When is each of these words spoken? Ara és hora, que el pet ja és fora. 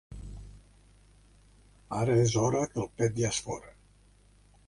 Ara 1.99 2.15
és 2.23 2.33
hora, 2.43 2.63
que 2.73 2.83
el 2.85 2.89
pet 3.01 3.19
ja 3.25 3.31
és 3.35 3.43
fora. 3.49 3.77